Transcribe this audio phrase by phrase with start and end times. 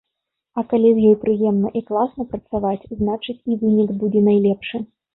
[0.61, 4.87] А калі з ёй прыемна і класна працаваць, значыць, і вынік будзе найлепшы.